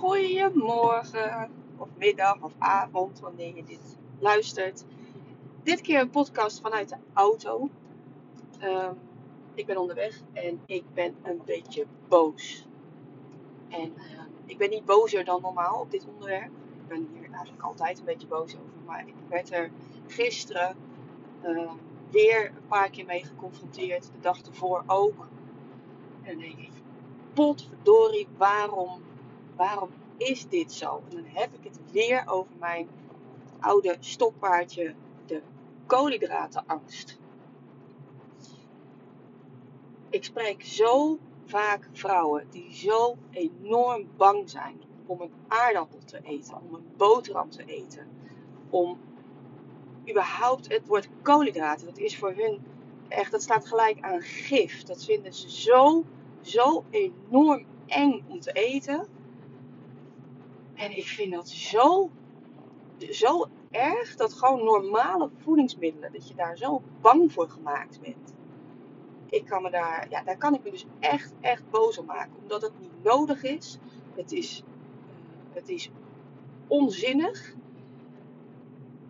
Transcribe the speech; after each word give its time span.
Goedemorgen, 0.00 1.50
of 1.76 1.88
middag, 1.98 2.42
of 2.42 2.52
avond, 2.58 3.20
wanneer 3.20 3.56
je 3.56 3.64
dit 3.64 3.96
luistert. 4.18 4.84
Dit 5.62 5.80
keer 5.80 6.00
een 6.00 6.10
podcast 6.10 6.60
vanuit 6.60 6.88
de 6.88 6.96
auto. 7.12 7.68
Ehm, 8.58 8.94
ik 9.54 9.66
ben 9.66 9.76
onderweg 9.76 10.20
en 10.32 10.60
ik 10.66 10.84
ben 10.94 11.14
een 11.22 11.40
beetje 11.44 11.86
boos. 12.08 12.66
En 13.68 13.96
ehm, 13.96 14.26
ik 14.44 14.58
ben 14.58 14.70
niet 14.70 14.84
bozer 14.84 15.24
dan 15.24 15.40
normaal 15.40 15.80
op 15.80 15.90
dit 15.90 16.06
onderwerp. 16.14 16.50
Ik 16.82 16.88
ben 16.88 17.08
hier 17.12 17.30
eigenlijk 17.30 17.62
altijd 17.62 17.98
een 17.98 18.04
beetje 18.04 18.26
boos 18.26 18.54
over. 18.54 18.80
Maar 18.86 19.08
ik 19.08 19.14
werd 19.28 19.52
er 19.52 19.70
gisteren 20.06 20.76
ehm, 21.42 21.74
weer 22.10 22.46
een 22.46 22.66
paar 22.68 22.90
keer 22.90 23.06
mee 23.06 23.24
geconfronteerd. 23.24 24.02
De 24.02 24.20
dag 24.20 24.40
ervoor 24.40 24.82
ook. 24.86 25.26
En 26.22 26.38
denk 26.38 26.58
ik, 26.58 26.70
potverdorie, 27.32 28.28
waarom, 28.36 29.08
waarom 29.60 29.90
is 30.16 30.48
dit 30.48 30.72
zo? 30.72 31.02
En 31.08 31.16
dan 31.16 31.24
heb 31.24 31.54
ik 31.54 31.64
het 31.64 31.92
weer 31.92 32.22
over 32.26 32.52
mijn 32.58 32.88
oude 33.58 33.96
stokpaardje, 34.00 34.94
de 35.26 35.42
koolhydratenangst. 35.86 37.18
Ik 40.10 40.24
spreek 40.24 40.64
zo 40.64 41.18
vaak 41.44 41.88
vrouwen 41.92 42.46
die 42.50 42.74
zo 42.74 43.16
enorm 43.30 44.08
bang 44.16 44.50
zijn 44.50 44.80
om 45.06 45.20
een 45.20 45.32
aardappel 45.48 45.98
te 46.04 46.20
eten, 46.22 46.56
om 46.56 46.74
een 46.74 46.86
boterham 46.96 47.50
te 47.50 47.64
eten, 47.64 48.06
om 48.70 48.98
überhaupt 50.08 50.68
het 50.68 50.86
woord 50.86 51.08
koolhydraten, 51.22 51.86
dat 51.86 51.98
is 51.98 52.18
voor 52.18 52.32
hun 52.32 52.60
echt, 53.08 53.30
dat 53.30 53.42
staat 53.42 53.66
gelijk 53.66 54.00
aan 54.00 54.20
gif. 54.20 54.82
Dat 54.82 55.04
vinden 55.04 55.34
ze 55.34 55.50
zo, 55.50 56.04
zo 56.40 56.84
enorm 56.90 57.64
eng 57.86 58.24
om 58.28 58.40
te 58.40 58.52
eten. 58.52 59.18
En 60.80 60.96
ik 60.96 61.06
vind 61.06 61.32
dat 61.32 61.48
zo, 61.48 62.10
zo 63.10 63.48
erg 63.70 64.16
dat 64.16 64.32
gewoon 64.32 64.64
normale 64.64 65.30
voedingsmiddelen, 65.36 66.12
dat 66.12 66.28
je 66.28 66.34
daar 66.34 66.56
zo 66.56 66.82
bang 67.00 67.32
voor 67.32 67.48
gemaakt 67.48 68.00
bent. 68.00 68.34
Ik 69.26 69.44
kan 69.44 69.62
me 69.62 69.70
daar, 69.70 70.06
ja, 70.10 70.22
daar 70.22 70.36
kan 70.36 70.54
ik 70.54 70.62
me 70.62 70.70
dus 70.70 70.86
echt, 71.00 71.32
echt 71.40 71.70
boos 71.70 71.98
op 71.98 72.06
maken. 72.06 72.32
Omdat 72.42 72.62
het 72.62 72.72
niet 72.80 73.02
nodig 73.02 73.42
is. 73.42 73.78
Het 74.14 74.32
is, 74.32 74.62
het 75.52 75.68
is 75.68 75.90
onzinnig. 76.66 77.54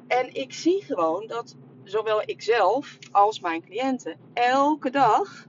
En 0.06 0.34
ik 0.34 0.52
zie 0.52 0.82
gewoon 0.82 1.26
dat 1.26 1.56
zowel 1.84 2.22
ikzelf 2.24 2.98
als 3.10 3.40
mijn 3.40 3.62
cliënten 3.62 4.18
elke 4.32 4.90
dag 4.90 5.46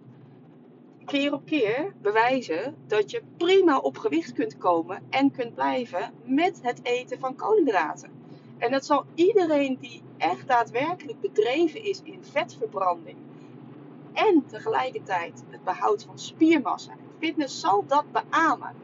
keer 1.12 1.34
op 1.34 1.46
keer 1.46 1.94
bewijzen 2.02 2.76
dat 2.88 3.12
je 3.12 3.22
prima 3.38 3.78
op 3.78 3.98
gewicht 3.98 4.34
kunt 4.34 4.58
komen 4.58 5.04
en 5.10 5.32
kunt 5.32 5.54
blijven 5.54 6.14
met 6.24 6.60
het 6.62 6.80
eten 6.84 7.20
van 7.20 7.36
koolhydraten. 7.36 8.12
En 8.58 8.72
dat 8.72 8.86
zal 8.86 9.06
iedereen 9.16 9.78
die 9.80 10.02
echt 10.18 10.48
daadwerkelijk 10.48 11.22
bedreven 11.22 11.84
is 11.84 12.02
in 12.04 12.24
vetverbranding 12.24 13.18
en 14.14 14.46
tegelijkertijd 14.48 15.44
het 15.50 15.64
behoud 15.64 16.04
van 16.04 16.20
spiermassa 16.20 16.92
en 16.92 17.10
fitness, 17.20 17.60
zal 17.60 17.86
dat 17.88 18.06
beamen. 18.12 18.76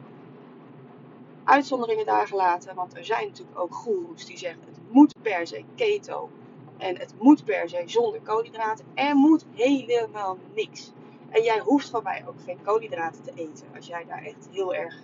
Uitzonderingen 1.43 2.05
daar 2.05 2.27
gelaten, 2.27 2.75
want 2.75 2.97
er 2.97 3.05
zijn 3.05 3.27
natuurlijk 3.27 3.59
ook 3.59 3.75
goeroes 3.75 4.25
die 4.25 4.37
zeggen 4.37 4.61
het 4.65 4.79
moet 4.89 5.13
per 5.21 5.47
se 5.47 5.63
keto 5.75 6.29
en 6.77 6.97
het 6.97 7.13
moet 7.19 7.45
per 7.45 7.69
se 7.69 7.83
zonder 7.85 8.21
koolhydraten. 8.21 8.85
Er 8.93 9.15
moet 9.15 9.45
helemaal 9.53 10.37
niks. 10.55 10.91
En 11.29 11.43
jij 11.43 11.59
hoeft 11.59 11.89
van 11.89 12.03
mij 12.03 12.23
ook 12.27 12.41
geen 12.45 12.61
koolhydraten 12.63 13.23
te 13.23 13.31
eten. 13.35 13.67
Als 13.75 13.87
jij 13.87 14.05
daar 14.05 14.23
echt 14.23 14.47
heel 14.51 14.73
erg 14.73 15.03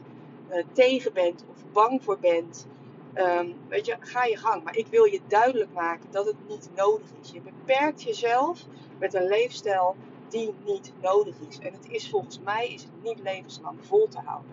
uh, 0.49 0.63
tegen 0.71 1.13
bent 1.13 1.45
of 1.49 1.71
bang 1.71 2.03
voor 2.03 2.19
bent. 2.19 2.67
Um, 3.15 3.55
weet 3.67 3.85
je, 3.85 3.95
ga 3.99 4.23
je 4.23 4.37
gang. 4.37 4.63
Maar 4.63 4.77
ik 4.77 4.87
wil 4.87 5.03
je 5.03 5.19
duidelijk 5.27 5.73
maken 5.73 6.11
dat 6.11 6.25
het 6.25 6.47
niet 6.47 6.69
nodig 6.75 7.07
is. 7.21 7.31
Je 7.31 7.41
beperkt 7.41 8.03
jezelf 8.03 8.65
met 8.99 9.13
een 9.13 9.27
leefstijl 9.27 9.95
die 10.29 10.53
niet 10.65 10.93
nodig 11.01 11.35
is. 11.49 11.59
En 11.59 11.73
het 11.73 11.89
is 11.89 12.09
volgens 12.09 12.39
mij 12.39 12.67
is 12.67 12.83
het 12.83 13.03
niet 13.03 13.19
levenslang 13.19 13.85
vol 13.85 14.07
te 14.07 14.19
houden. 14.19 14.51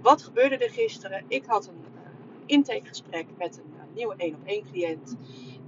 Wat 0.00 0.22
gebeurde 0.22 0.56
er 0.58 0.70
gisteren? 0.70 1.24
Ik 1.28 1.44
had 1.44 1.66
een 1.66 1.84
uh, 1.94 2.00
intakegesprek 2.46 3.26
met 3.38 3.58
een 3.58 3.74
uh, 3.76 3.82
nieuwe 3.94 4.14
1 4.16 4.34
op 4.34 4.40
1 4.44 4.64
cliënt. 4.70 5.16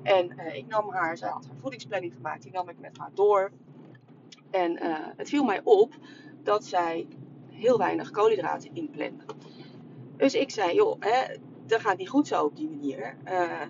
En 0.02 0.38
ik 0.54 0.66
nam 0.66 0.90
haar, 0.90 1.16
zij 1.16 1.28
had 1.28 1.46
haar 1.46 1.56
voedingsplanning 1.60 2.14
gemaakt, 2.14 2.42
die 2.42 2.52
nam 2.52 2.68
ik 2.68 2.78
met 2.78 2.98
haar 2.98 3.10
door. 3.14 3.50
En 4.50 4.72
uh, 4.72 4.96
het 5.16 5.28
viel 5.28 5.44
mij 5.44 5.60
op 5.64 5.94
dat 6.42 6.64
zij 6.64 7.06
heel 7.48 7.78
weinig 7.78 8.10
koolhydraten 8.10 8.70
inplande. 8.72 9.24
Dus 10.16 10.34
ik 10.34 10.50
zei, 10.50 10.74
joh, 10.74 10.96
hè, 11.00 11.36
dat 11.66 11.80
gaat 11.80 11.96
niet 11.96 12.08
goed 12.08 12.26
zo 12.26 12.44
op 12.44 12.56
die 12.56 12.68
manier. 12.68 13.16
Uh, 13.24 13.62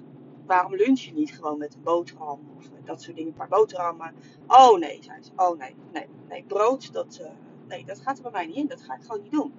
waarom 0.47 0.77
lunch 0.77 1.01
je 1.01 1.13
niet 1.13 1.35
gewoon 1.35 1.59
met 1.59 1.75
een 1.75 1.83
boterham 1.83 2.41
of 2.57 2.71
dat 2.85 3.03
soort 3.03 3.17
dingen, 3.17 3.31
een 3.31 3.39
paar 3.39 3.49
boterhammen? 3.49 4.15
Oh 4.47 4.79
nee, 4.79 5.03
zei 5.03 5.23
ze. 5.23 5.31
Oh 5.37 5.59
nee, 5.59 5.75
nee, 5.93 6.07
nee, 6.29 6.45
brood, 6.47 6.93
dat, 6.93 7.31
nee, 7.69 7.85
dat 7.85 8.01
gaat 8.01 8.17
er 8.17 8.23
bij 8.23 8.33
mij 8.33 8.47
niet 8.47 8.57
in. 8.57 8.67
Dat 8.67 8.83
ga 8.83 8.95
ik 8.95 9.03
gewoon 9.03 9.23
niet 9.23 9.33
doen. 9.33 9.53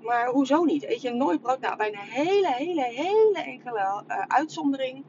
Maar 0.00 0.28
hoezo 0.28 0.64
niet? 0.64 0.84
Eet 0.84 1.02
je 1.02 1.10
nooit 1.10 1.40
brood? 1.40 1.60
Nou, 1.60 1.76
bij 1.76 1.88
een 1.88 1.98
hele, 1.98 2.52
hele, 2.52 2.82
hele 2.82 3.42
enkele 3.44 4.04
uitzondering, 4.26 5.04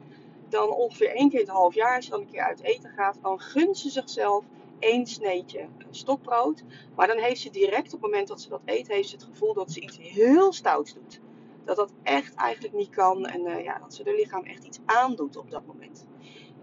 dan 0.52 0.70
ongeveer 0.70 1.14
één 1.14 1.28
keer 1.28 1.40
in 1.40 1.46
het 1.46 1.54
half 1.54 1.74
jaar, 1.74 1.96
als 1.96 2.04
je 2.04 2.10
dan 2.10 2.20
een 2.20 2.30
keer 2.30 2.42
uit 2.42 2.62
eten 2.62 2.90
gaat, 2.90 3.18
dan 3.22 3.40
gunt 3.40 3.78
ze 3.78 3.90
zichzelf 3.90 4.44
één 4.78 5.06
sneetje 5.06 5.68
stokbrood. 5.90 6.62
Maar 6.94 7.06
dan 7.06 7.18
heeft 7.18 7.40
ze 7.40 7.50
direct 7.50 7.94
op 7.94 8.02
het 8.02 8.10
moment 8.10 8.28
dat 8.28 8.40
ze 8.40 8.48
dat 8.48 8.60
eet, 8.64 8.88
heeft 8.88 9.08
ze 9.08 9.14
het 9.14 9.24
gevoel 9.24 9.54
dat 9.54 9.72
ze 9.72 9.80
iets 9.80 9.98
heel 9.98 10.52
stouts 10.52 10.94
doet. 10.94 11.20
Dat 11.64 11.76
dat 11.76 11.92
echt 12.02 12.34
eigenlijk 12.34 12.74
niet 12.74 12.90
kan 12.90 13.26
en 13.26 13.40
uh, 13.40 13.64
ja, 13.64 13.78
dat 13.78 13.94
ze 13.94 14.02
haar 14.04 14.14
lichaam 14.14 14.44
echt 14.44 14.64
iets 14.64 14.78
aandoet 14.84 15.36
op 15.36 15.50
dat 15.50 15.66
moment. 15.66 16.06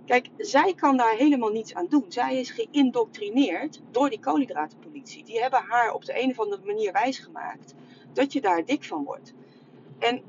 Kijk, 0.06 0.30
zij 0.38 0.74
kan 0.74 0.98
daar 0.98 1.16
helemaal 1.16 1.52
niets 1.52 1.74
aan 1.74 1.88
doen. 1.90 2.06
Zij 2.08 2.40
is 2.40 2.52
geïndoctrineerd 2.52 3.82
door 3.92 4.10
die 4.10 4.20
koolhydratenpolitie. 4.20 5.24
Die 5.24 5.42
hebben 5.42 5.64
haar 5.68 5.94
op 5.94 6.06
de 6.06 6.22
een 6.22 6.30
of 6.30 6.40
andere 6.40 6.66
manier 6.66 6.92
wijsgemaakt 6.92 7.74
dat 8.14 8.34
je 8.34 8.42
daar 8.42 8.66
dik 8.66 8.84
van 8.84 9.04
wordt. 9.04 9.34
En 10.00 10.24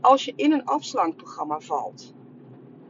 als 0.00 0.24
je 0.24 0.32
in 0.36 0.52
een 0.52 0.64
afslankprogramma 0.64 1.60
valt, 1.60 2.14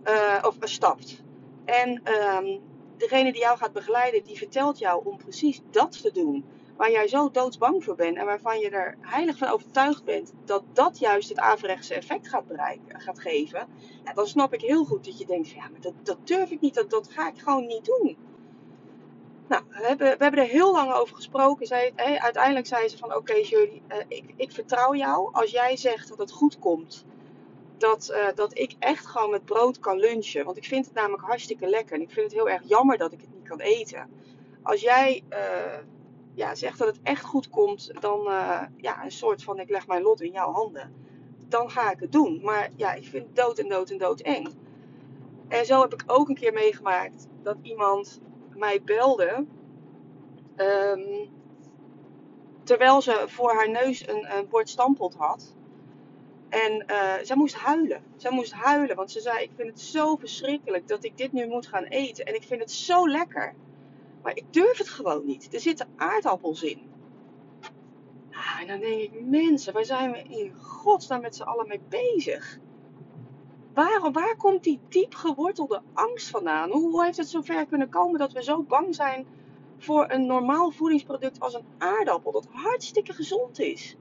uh, 0.05 0.45
of 0.47 0.57
stapt, 0.61 1.23
en 1.65 2.03
um, 2.13 2.61
degene 2.97 3.33
die 3.33 3.41
jou 3.41 3.59
gaat 3.59 3.73
begeleiden, 3.73 4.25
die 4.25 4.37
vertelt 4.37 4.79
jou 4.79 5.05
om 5.05 5.17
precies 5.17 5.61
dat 5.71 6.03
te 6.03 6.11
doen. 6.13 6.45
Waar 6.77 6.91
jij 6.91 7.09
zo 7.09 7.31
doodsbang 7.31 7.85
voor 7.85 7.95
bent 7.95 8.17
en 8.17 8.25
waarvan 8.25 8.59
je 8.59 8.71
er 8.71 8.97
heilig 9.01 9.39
van 9.39 9.49
overtuigd 9.49 10.05
bent 10.05 10.33
dat 10.45 10.63
dat 10.73 10.99
juist 10.99 11.29
het 11.29 11.39
averechtse 11.39 11.95
effect 11.95 12.29
gaat, 12.29 12.47
bereiken, 12.47 13.01
gaat 13.01 13.21
geven. 13.21 13.67
Dan 14.15 14.27
snap 14.27 14.55
ik 14.55 14.61
heel 14.61 14.85
goed 14.85 15.05
dat 15.05 15.19
je 15.19 15.27
denkt: 15.27 15.51
ja, 15.51 15.69
maar 15.71 15.81
dat, 15.81 15.93
dat 16.03 16.27
durf 16.27 16.51
ik 16.51 16.61
niet, 16.61 16.75
dat, 16.75 16.91
dat 16.91 17.09
ga 17.11 17.29
ik 17.29 17.39
gewoon 17.39 17.67
niet 17.67 17.85
doen. 17.85 18.17
Nou, 19.49 19.63
we 19.69 19.87
hebben, 19.87 20.07
we 20.19 20.23
hebben 20.23 20.41
er 20.41 20.49
heel 20.49 20.73
lang 20.73 20.93
over 20.93 21.15
gesproken. 21.15 21.95
Uiteindelijk 22.21 22.67
zei 22.67 22.89
ze 22.89 22.99
van 22.99 23.09
oké 23.09 23.19
okay, 23.19 23.71
uh, 23.89 24.05
ik, 24.09 24.25
ik 24.37 24.53
vertrouw 24.53 24.95
jou. 24.95 25.29
Als 25.33 25.51
jij 25.51 25.77
zegt 25.77 26.09
dat 26.09 26.19
het 26.19 26.33
goed 26.33 26.59
komt, 26.59 27.05
dat, 27.81 28.11
uh, 28.13 28.27
dat 28.35 28.59
ik 28.59 28.75
echt 28.79 29.07
gewoon 29.07 29.31
met 29.31 29.45
brood 29.45 29.79
kan 29.79 29.99
lunchen. 29.99 30.45
Want 30.45 30.57
ik 30.57 30.65
vind 30.65 30.85
het 30.85 30.95
namelijk 30.95 31.23
hartstikke 31.23 31.67
lekker. 31.67 31.95
En 31.95 32.03
ik 32.03 32.11
vind 32.11 32.27
het 32.27 32.35
heel 32.35 32.49
erg 32.49 32.63
jammer 32.65 32.99
dat 32.99 33.13
ik 33.13 33.21
het 33.21 33.35
niet 33.35 33.49
kan 33.49 33.61
eten. 33.61 34.11
Als 34.63 34.81
jij 34.81 35.23
uh, 35.31 35.39
ja, 36.35 36.55
zegt 36.55 36.79
dat 36.79 36.89
het 36.89 37.01
echt 37.03 37.25
goed 37.25 37.49
komt, 37.49 37.91
dan 38.01 38.21
uh, 38.27 38.63
ja, 38.77 39.05
een 39.05 39.13
soort 39.13 39.45
van 39.45 39.59
ik 39.59 39.71
leg 39.71 39.87
mijn 39.87 40.03
lot 40.03 40.21
in 40.21 40.33
jouw 40.33 40.53
handen. 40.53 40.95
Dan 41.49 41.71
ga 41.71 41.91
ik 41.91 42.01
het 42.01 42.13
doen. 42.13 42.41
Maar 42.43 42.71
ja, 42.77 42.93
ik 42.93 43.05
vind 43.07 43.27
het 43.27 43.37
dood 43.37 43.59
en 43.59 43.69
dood 43.69 43.91
en 43.91 43.99
dood 43.99 44.21
eng. 44.21 44.47
En 45.49 45.67
zo 45.67 45.81
heb 45.81 45.93
ik 45.93 46.03
ook 46.07 46.29
een 46.29 46.35
keer 46.35 46.53
meegemaakt 46.53 47.27
dat 47.43 47.57
iemand 47.63 48.21
mij 48.57 48.83
belde. 48.83 49.47
Um, 50.57 51.29
terwijl 52.63 53.03
ze 53.03 53.25
voor 53.27 53.53
haar 53.53 53.71
neus 53.71 54.09
een, 54.09 54.37
een 54.37 54.49
bord 54.49 54.69
stampot 54.69 55.15
had. 55.15 55.55
En 56.51 56.85
uh, 56.91 57.15
zij 57.23 57.37
moest 57.37 57.55
huilen. 57.55 58.03
Zij 58.17 58.31
moest 58.31 58.53
huilen, 58.53 58.97
want 58.97 59.11
ze 59.11 59.21
zei: 59.21 59.43
Ik 59.43 59.51
vind 59.57 59.69
het 59.69 59.81
zo 59.81 60.17
verschrikkelijk 60.17 60.89
dat 60.89 61.05
ik 61.05 61.17
dit 61.17 61.33
nu 61.33 61.47
moet 61.47 61.67
gaan 61.67 61.85
eten. 61.85 62.25
En 62.25 62.35
ik 62.35 62.43
vind 62.43 62.61
het 62.61 62.73
zo 62.73 63.09
lekker. 63.09 63.55
Maar 64.23 64.37
ik 64.37 64.53
durf 64.53 64.79
het 64.79 64.89
gewoon 64.89 65.27
niet. 65.27 65.55
Er 65.55 65.61
zitten 65.61 65.89
aardappels 65.97 66.63
in. 66.63 66.81
Ah, 68.33 68.61
en 68.61 68.67
dan 68.67 68.81
denk 68.81 69.01
ik: 69.01 69.25
Mensen, 69.25 69.73
waar 69.73 69.85
zijn 69.85 70.13
we 70.13 70.23
in 70.23 70.55
godsnaam 70.55 71.21
met 71.21 71.37
z'n 71.37 71.43
allen 71.43 71.69
mee 71.69 71.81
bezig? 71.89 72.59
Waarom, 73.75 74.13
waar 74.13 74.37
komt 74.37 74.65
die 74.65 74.81
diep 74.89 75.15
gewortelde 75.15 75.83
angst 75.93 76.29
vandaan? 76.29 76.71
Hoe 76.71 77.05
heeft 77.05 77.17
het 77.17 77.29
zover 77.29 77.67
kunnen 77.67 77.89
komen 77.89 78.19
dat 78.19 78.33
we 78.33 78.43
zo 78.43 78.63
bang 78.63 78.95
zijn 78.95 79.27
voor 79.79 80.11
een 80.11 80.27
normaal 80.27 80.71
voedingsproduct 80.71 81.41
als 81.41 81.55
een 81.55 81.65
aardappel, 81.79 82.33
dat 82.33 82.47
hartstikke 82.51 83.13
gezond 83.13 83.59
is? 83.59 83.97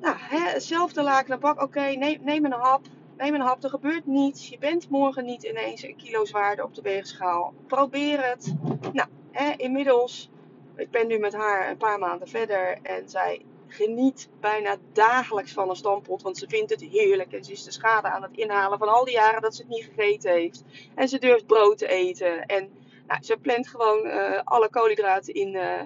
Nou, 0.00 0.16
hè, 0.18 0.38
hetzelfde 0.38 1.02
laken 1.02 1.40
bak. 1.40 1.62
Oké, 1.62 1.80
neem, 1.80 2.18
neem 2.22 2.44
een 2.44 2.52
hap. 2.52 2.86
Neem 3.16 3.34
een 3.34 3.40
hap. 3.40 3.64
Er 3.64 3.70
gebeurt 3.70 4.06
niets. 4.06 4.48
Je 4.48 4.58
bent 4.58 4.88
morgen 4.88 5.24
niet 5.24 5.42
ineens 5.42 5.82
een 5.82 5.96
kilo 5.96 6.24
zwaarder 6.24 6.64
op 6.64 6.74
de 6.74 6.82
weegschaal. 6.82 7.54
Probeer 7.66 8.28
het. 8.28 8.54
Nou, 8.92 9.08
hè, 9.30 9.52
inmiddels. 9.56 10.30
Ik 10.76 10.90
ben 10.90 11.06
nu 11.06 11.18
met 11.18 11.34
haar 11.34 11.70
een 11.70 11.76
paar 11.76 11.98
maanden 11.98 12.28
verder. 12.28 12.78
En 12.82 13.08
zij 13.08 13.44
geniet 13.66 14.28
bijna 14.40 14.76
dagelijks 14.92 15.52
van 15.52 15.68
een 15.68 15.76
stampot, 15.76 16.22
want 16.22 16.38
ze 16.38 16.48
vindt 16.48 16.70
het 16.70 16.80
heerlijk 16.82 17.32
en 17.32 17.44
ze 17.44 17.52
is 17.52 17.64
de 17.64 17.72
schade 17.72 18.08
aan 18.08 18.22
het 18.22 18.36
inhalen 18.36 18.78
van 18.78 18.88
al 18.88 19.04
die 19.04 19.14
jaren 19.14 19.42
dat 19.42 19.54
ze 19.54 19.62
het 19.62 19.70
niet 19.70 19.90
gegeten 19.94 20.32
heeft. 20.32 20.64
En 20.94 21.08
ze 21.08 21.18
durft 21.18 21.46
brood 21.46 21.78
te 21.78 21.88
eten 21.88 22.46
en 22.46 22.70
nou, 23.06 23.22
ze 23.22 23.36
plant 23.36 23.68
gewoon 23.68 24.06
uh, 24.06 24.40
alle 24.44 24.68
koolhydraten 24.70 25.34
in 25.34 25.54
uh, 25.54 25.80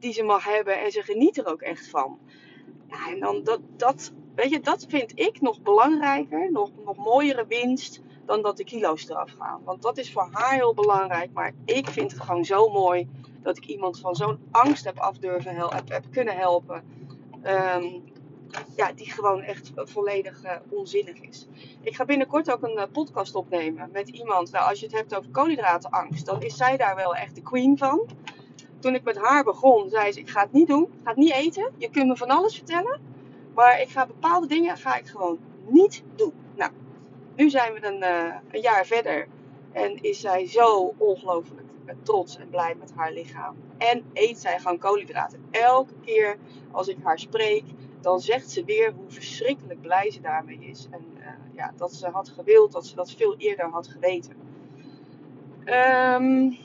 die 0.00 0.12
ze 0.12 0.22
mag 0.22 0.44
hebben 0.44 0.80
en 0.80 0.90
ze 0.90 1.02
geniet 1.02 1.38
er 1.38 1.46
ook 1.46 1.60
echt 1.60 1.88
van. 1.88 2.18
Ja, 2.88 3.10
en 3.10 3.20
dan 3.20 3.44
dat, 3.44 3.60
dat, 3.76 4.12
weet 4.34 4.50
je, 4.50 4.60
dat 4.60 4.86
vind 4.88 5.18
ik 5.18 5.40
nog 5.40 5.62
belangrijker, 5.62 6.52
nog, 6.52 6.70
nog 6.84 6.96
mooiere 6.96 7.46
winst 7.48 8.00
dan 8.24 8.42
dat 8.42 8.56
de 8.56 8.64
kilo's 8.64 9.08
eraf 9.08 9.30
gaan. 9.38 9.60
Want 9.64 9.82
dat 9.82 9.98
is 9.98 10.12
voor 10.12 10.28
haar 10.32 10.54
heel 10.54 10.74
belangrijk, 10.74 11.32
maar 11.32 11.52
ik 11.64 11.88
vind 11.88 12.12
het 12.12 12.20
gewoon 12.20 12.44
zo 12.44 12.68
mooi 12.68 13.08
dat 13.42 13.56
ik 13.56 13.66
iemand 13.66 14.00
van 14.00 14.14
zo'n 14.14 14.38
angst 14.50 14.84
heb 14.84 14.98
af 14.98 15.18
durven 15.18 15.54
hel 15.54 15.72
heb, 15.72 16.04
kunnen 16.10 16.36
helpen. 16.36 16.84
Um, 17.44 18.02
ja, 18.76 18.92
die 18.92 19.10
gewoon 19.10 19.42
echt 19.42 19.72
volledig 19.74 20.44
uh, 20.44 20.50
onzinnig 20.68 21.20
is. 21.20 21.46
Ik 21.80 21.96
ga 21.96 22.04
binnenkort 22.04 22.52
ook 22.52 22.62
een 22.62 22.76
uh, 22.76 22.82
podcast 22.92 23.34
opnemen 23.34 23.88
met 23.92 24.08
iemand. 24.08 24.50
Nou, 24.52 24.68
als 24.68 24.80
je 24.80 24.86
het 24.86 24.94
hebt 24.94 25.16
over 25.16 25.30
koolhydratenangst, 25.30 26.26
dan 26.26 26.42
is 26.42 26.56
zij 26.56 26.76
daar 26.76 26.96
wel 26.96 27.14
echt 27.14 27.34
de 27.34 27.42
queen 27.42 27.78
van. 27.78 28.06
Toen 28.86 28.94
ik 28.94 29.04
met 29.04 29.18
haar 29.18 29.44
begon, 29.44 29.88
zei 29.88 30.12
ze: 30.12 30.20
Ik 30.20 30.28
ga 30.28 30.40
het 30.40 30.52
niet 30.52 30.66
doen, 30.66 30.82
ik 30.82 30.98
ga 31.02 31.08
het 31.08 31.18
niet 31.18 31.32
eten. 31.32 31.72
Je 31.76 31.90
kunt 31.90 32.06
me 32.06 32.16
van 32.16 32.28
alles 32.28 32.56
vertellen, 32.56 33.00
maar 33.54 33.80
ik 33.80 33.88
ga 33.88 34.06
bepaalde 34.06 34.46
dingen 34.46 34.76
ga 34.76 34.96
ik 34.96 35.06
gewoon 35.06 35.38
niet 35.68 36.02
doen. 36.14 36.32
Nou, 36.56 36.70
nu 37.34 37.50
zijn 37.50 37.72
we 37.72 37.86
een, 37.86 38.02
uh, 38.02 38.34
een 38.50 38.60
jaar 38.60 38.86
verder 38.86 39.28
en 39.72 40.02
is 40.02 40.20
zij 40.20 40.48
zo 40.48 40.94
ongelooflijk 40.96 41.66
trots 42.02 42.38
en 42.38 42.48
blij 42.48 42.74
met 42.78 42.92
haar 42.94 43.12
lichaam. 43.12 43.56
En 43.78 44.04
eet 44.12 44.38
zij 44.38 44.58
gewoon 44.58 44.78
koolhydraten. 44.78 45.44
Elke 45.50 45.94
keer 46.04 46.36
als 46.70 46.88
ik 46.88 46.96
haar 47.02 47.18
spreek, 47.18 47.64
dan 48.00 48.20
zegt 48.20 48.50
ze 48.50 48.64
weer 48.64 48.92
hoe 48.92 49.10
verschrikkelijk 49.10 49.80
blij 49.80 50.10
ze 50.10 50.20
daarmee 50.20 50.58
is. 50.58 50.88
En 50.90 51.04
uh, 51.18 51.26
ja, 51.54 51.72
dat 51.76 51.92
ze 51.92 52.08
had 52.08 52.28
gewild, 52.28 52.72
dat 52.72 52.86
ze 52.86 52.94
dat 52.94 53.12
veel 53.12 53.34
eerder 53.36 53.70
had 53.70 53.88
geweten. 53.88 54.36
Um, 55.64 56.56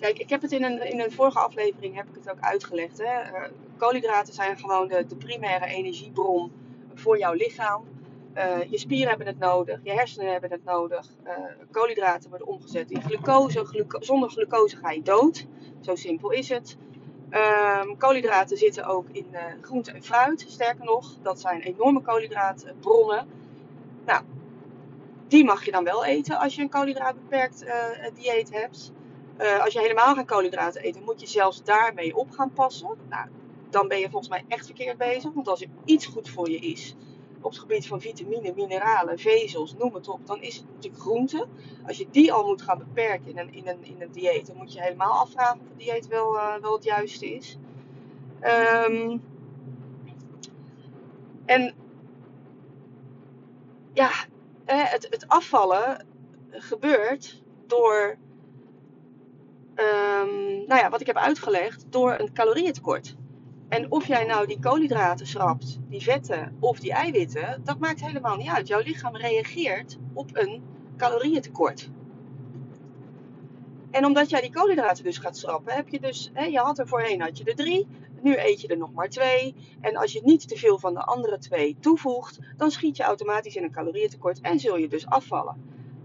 kijk, 0.00 0.18
ik 0.18 0.30
heb 0.30 0.42
het 0.42 0.52
in 0.52 0.64
een, 0.64 0.90
in 0.90 1.00
een 1.00 1.12
vorige 1.12 1.38
aflevering 1.38 1.96
heb 1.96 2.08
ik 2.08 2.14
het 2.14 2.30
ook 2.30 2.40
uitgelegd. 2.40 2.98
Hè? 2.98 3.04
Uh, 3.04 3.44
koolhydraten 3.76 4.34
zijn 4.34 4.58
gewoon 4.58 4.88
de, 4.88 5.06
de 5.06 5.16
primaire 5.16 5.66
energiebron 5.66 6.52
voor 6.94 7.18
jouw 7.18 7.32
lichaam. 7.32 7.84
Uh, 8.36 8.62
je 8.70 8.78
spieren 8.78 9.08
hebben 9.08 9.26
het 9.26 9.38
nodig, 9.38 9.80
je 9.82 9.92
hersenen 9.92 10.32
hebben 10.32 10.50
het 10.50 10.64
nodig. 10.64 11.06
Uh, 11.26 11.32
koolhydraten 11.70 12.28
worden 12.28 12.48
omgezet 12.48 12.90
in 12.90 13.02
glucose. 13.02 13.64
Gluco 13.64 14.00
zonder 14.00 14.30
glucose 14.30 14.76
ga 14.76 14.90
je 14.90 15.02
dood. 15.02 15.46
Zo 15.80 15.94
simpel 15.94 16.30
is 16.30 16.48
het. 16.48 16.76
Um, 17.82 17.96
koolhydraten 17.96 18.56
zitten 18.56 18.84
ook 18.84 19.08
in 19.12 19.26
groente 19.60 19.92
en 19.92 20.02
fruit. 20.02 20.44
Sterker 20.48 20.84
nog, 20.84 21.16
dat 21.22 21.40
zijn 21.40 21.60
enorme 21.60 22.02
koolhydraatbronnen. 22.02 23.28
Nou, 24.04 24.22
die 25.28 25.44
mag 25.44 25.64
je 25.64 25.70
dan 25.70 25.84
wel 25.84 26.04
eten 26.04 26.38
als 26.38 26.54
je 26.54 26.62
een 26.62 26.68
koolhydraatbeperkt 26.68 27.64
dieet 28.14 28.52
hebt. 28.52 28.92
Als 29.62 29.72
je 29.72 29.80
helemaal 29.80 30.14
geen 30.14 30.26
koolhydraten 30.26 30.86
eet, 30.86 31.04
moet 31.04 31.20
je 31.20 31.26
zelfs 31.26 31.64
daarmee 31.64 32.16
op 32.16 32.30
gaan 32.30 32.52
passen. 32.52 32.88
Nou, 33.08 33.28
dan 33.70 33.88
ben 33.88 33.98
je 33.98 34.10
volgens 34.10 34.30
mij 34.30 34.44
echt 34.48 34.66
verkeerd 34.66 34.98
bezig. 34.98 35.32
Want 35.32 35.48
als 35.48 35.62
er 35.62 35.68
iets 35.84 36.06
goed 36.06 36.28
voor 36.28 36.50
je 36.50 36.58
is, 36.58 36.96
op 37.40 37.50
het 37.50 37.60
gebied 37.60 37.86
van 37.86 38.00
vitamine, 38.00 38.52
mineralen, 38.56 39.18
vezels, 39.18 39.74
noem 39.74 39.94
het 39.94 40.08
op, 40.08 40.26
dan 40.26 40.42
is 40.42 40.56
het 40.56 40.66
natuurlijk 40.74 41.02
groente. 41.02 41.46
Als 41.86 41.98
je 41.98 42.06
die 42.10 42.32
al 42.32 42.46
moet 42.46 42.62
gaan 42.62 42.78
beperken 42.78 43.30
in 43.30 43.38
een, 43.38 43.52
in 43.52 43.68
een, 43.68 43.84
in 43.84 44.02
een 44.02 44.12
dieet, 44.12 44.46
dan 44.46 44.56
moet 44.56 44.72
je 44.72 44.82
helemaal 44.82 45.12
afvragen 45.12 45.60
of 45.60 45.68
het 45.68 45.78
dieet 45.78 46.06
wel, 46.06 46.34
uh, 46.34 46.54
wel 46.56 46.72
het 46.72 46.84
juiste 46.84 47.34
is. 47.34 47.58
Um, 48.86 49.22
en 51.44 51.74
ja, 53.92 54.10
het, 54.64 55.06
het 55.10 55.28
afvallen 55.28 56.06
gebeurt 56.50 57.42
door, 57.66 58.16
um, 59.80 60.64
nou 60.66 60.80
ja, 60.80 60.90
wat 60.90 61.00
ik 61.00 61.06
heb 61.06 61.16
uitgelegd, 61.16 61.84
door 61.88 62.18
een 62.18 62.32
calorieëntekort. 62.32 63.16
En 63.68 63.90
of 63.90 64.06
jij 64.06 64.24
nou 64.24 64.46
die 64.46 64.58
koolhydraten 64.58 65.26
schrapt, 65.26 65.78
die 65.88 66.02
vetten 66.02 66.56
of 66.60 66.80
die 66.80 66.92
eiwitten, 66.92 67.60
dat 67.64 67.78
maakt 67.78 68.00
helemaal 68.00 68.36
niet 68.36 68.48
uit. 68.48 68.68
Jouw 68.68 68.80
lichaam 68.80 69.16
reageert 69.16 69.98
op 70.12 70.30
een 70.32 70.62
calorieëntekort. 70.96 71.90
En 73.90 74.04
omdat 74.04 74.30
jij 74.30 74.40
die 74.40 74.52
koolhydraten 74.52 75.04
dus 75.04 75.18
gaat 75.18 75.36
schrappen, 75.36 75.74
heb 75.74 75.88
je 75.88 76.00
dus, 76.00 76.30
hè, 76.32 76.44
je 76.44 76.58
had 76.58 76.78
er 76.78 76.88
voorheen 76.88 77.20
had 77.20 77.38
je 77.38 77.44
er 77.44 77.54
drie, 77.54 77.86
nu 78.22 78.36
eet 78.36 78.60
je 78.60 78.68
er 78.68 78.76
nog 78.76 78.92
maar 78.92 79.08
twee. 79.08 79.54
En 79.80 79.96
als 79.96 80.12
je 80.12 80.20
niet 80.24 80.48
te 80.48 80.56
veel 80.56 80.78
van 80.78 80.94
de 80.94 81.04
andere 81.04 81.38
twee 81.38 81.76
toevoegt, 81.80 82.38
dan 82.56 82.70
schiet 82.70 82.96
je 82.96 83.02
automatisch 83.02 83.56
in 83.56 83.62
een 83.62 83.72
calorieëntekort 83.72 84.40
en 84.40 84.58
zul 84.58 84.76
je 84.76 84.88
dus 84.88 85.06
afvallen. 85.06 85.56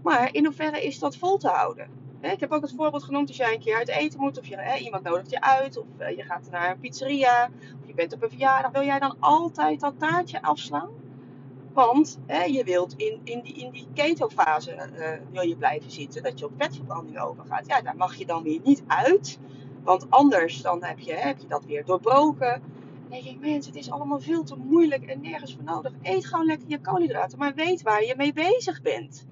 Maar 0.02 0.34
in 0.34 0.44
hoeverre 0.44 0.84
is 0.84 0.98
dat 0.98 1.16
vol 1.16 1.36
te 1.36 1.48
houden? 1.48 2.05
Ik 2.20 2.40
heb 2.40 2.52
ook 2.52 2.62
het 2.62 2.74
voorbeeld 2.76 3.02
genoemd 3.02 3.28
als 3.28 3.36
jij 3.36 3.52
een 3.52 3.60
keer 3.60 3.76
uit 3.76 3.88
eten 3.88 4.20
moet, 4.20 4.38
of 4.38 4.46
je, 4.46 4.56
hè, 4.56 4.78
iemand 4.78 5.02
nodigt 5.02 5.30
je 5.30 5.40
uit, 5.40 5.76
of 5.76 5.86
uh, 5.98 6.16
je 6.16 6.22
gaat 6.22 6.48
naar 6.50 6.70
een 6.70 6.78
pizzeria, 6.78 7.50
of 7.80 7.86
je 7.86 7.94
bent 7.94 8.12
op 8.12 8.22
een 8.22 8.28
verjaardag, 8.28 8.72
wil 8.72 8.84
jij 8.84 8.98
dan 8.98 9.16
altijd 9.20 9.80
dat 9.80 9.98
taartje 9.98 10.42
afslaan? 10.42 10.90
Want 11.72 12.18
hè, 12.26 12.44
je 12.44 12.64
wilt 12.64 12.94
in, 12.96 13.20
in 13.24 13.40
die, 13.40 13.54
in 13.54 13.70
die 13.70 13.86
keto-fase 13.94 14.90
uh, 14.98 15.08
wil 15.32 15.42
je 15.42 15.56
blijven 15.56 15.90
zitten, 15.90 16.22
dat 16.22 16.38
je 16.38 16.44
op 16.44 16.52
vetverbranding 16.58 17.20
overgaat. 17.20 17.66
Ja, 17.66 17.80
daar 17.80 17.96
mag 17.96 18.14
je 18.14 18.26
dan 18.26 18.42
weer 18.42 18.60
niet 18.64 18.82
uit, 18.86 19.38
want 19.82 20.10
anders 20.10 20.62
dan 20.62 20.84
heb 20.84 20.98
je, 20.98 21.12
heb 21.12 21.38
je 21.38 21.46
dat 21.46 21.64
weer 21.64 21.84
doorbroken. 21.84 22.62
Dan 23.00 23.10
denk 23.10 23.24
ik, 23.24 23.40
mensen, 23.40 23.72
het 23.72 23.80
is 23.80 23.90
allemaal 23.90 24.20
veel 24.20 24.42
te 24.42 24.56
moeilijk 24.56 25.04
en 25.04 25.20
nergens 25.20 25.54
voor 25.54 25.64
nodig. 25.64 25.92
Eet 26.02 26.26
gewoon 26.26 26.46
lekker 26.46 26.68
je 26.68 26.80
koolhydraten, 26.80 27.38
maar 27.38 27.54
weet 27.54 27.82
waar 27.82 28.04
je 28.04 28.14
mee 28.16 28.32
bezig 28.32 28.82
bent. 28.82 29.26